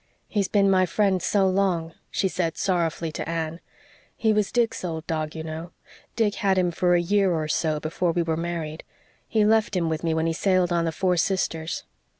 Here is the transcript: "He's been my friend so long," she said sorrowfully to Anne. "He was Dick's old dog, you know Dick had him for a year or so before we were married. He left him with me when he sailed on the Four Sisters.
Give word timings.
"He's 0.27 0.47
been 0.47 0.67
my 0.67 0.87
friend 0.87 1.21
so 1.21 1.47
long," 1.47 1.93
she 2.09 2.27
said 2.27 2.57
sorrowfully 2.57 3.11
to 3.11 3.29
Anne. 3.29 3.59
"He 4.17 4.33
was 4.33 4.51
Dick's 4.51 4.83
old 4.83 5.05
dog, 5.05 5.35
you 5.35 5.43
know 5.43 5.73
Dick 6.15 6.33
had 6.41 6.57
him 6.57 6.71
for 6.71 6.95
a 6.95 6.99
year 6.99 7.31
or 7.31 7.47
so 7.47 7.79
before 7.79 8.11
we 8.11 8.23
were 8.23 8.35
married. 8.35 8.83
He 9.27 9.45
left 9.45 9.75
him 9.75 9.89
with 9.89 10.03
me 10.03 10.15
when 10.15 10.25
he 10.25 10.33
sailed 10.33 10.73
on 10.73 10.85
the 10.85 10.91
Four 10.91 11.17
Sisters. 11.17 11.83